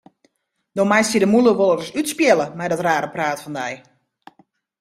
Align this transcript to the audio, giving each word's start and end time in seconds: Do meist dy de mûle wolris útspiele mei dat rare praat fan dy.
Do 0.77 0.83
meist 0.91 1.11
dy 1.13 1.19
de 1.21 1.27
mûle 1.33 1.51
wolris 1.59 1.93
útspiele 1.99 2.45
mei 2.57 2.69
dat 2.69 2.83
rare 2.85 3.07
praat 3.15 3.39
fan 3.43 3.55
dy. 3.59 3.71